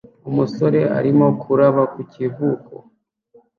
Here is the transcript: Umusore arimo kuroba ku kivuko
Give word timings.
Umusore 0.29 0.79
arimo 0.97 1.27
kuroba 1.41 1.83
ku 1.93 2.01
kivuko 2.11 2.73